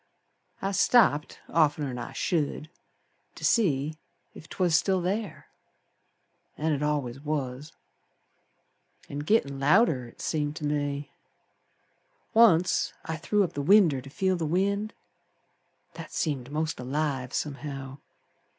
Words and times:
I 0.63 0.71
stopped 0.71 1.39
oftener'n 1.47 1.99
I 1.99 2.11
should 2.13 2.71
To 3.35 3.45
see 3.45 3.99
ef 4.35 4.49
'twas 4.49 4.73
still 4.75 5.03
ther, 5.03 5.45
An' 6.57 6.71
it 6.71 6.81
al'ays 6.81 7.19
was. 7.19 7.73
An' 9.09 9.19
gittin' 9.21 9.59
louder 9.59 10.07
It 10.07 10.19
seemed 10.19 10.55
ter 10.55 10.65
me. 10.65 11.11
Once 12.33 12.93
I 13.05 13.15
threw 13.15 13.43
up 13.43 13.53
the 13.53 13.61
winder 13.61 14.01
to 14.01 14.09
feel 14.09 14.35
the 14.37 14.47
wind. 14.47 14.95
That 15.93 16.11
seemed 16.11 16.49
most 16.51 16.79
alive 16.79 17.31
somehow. 17.31 17.99